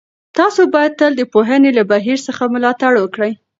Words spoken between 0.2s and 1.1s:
تاسو باید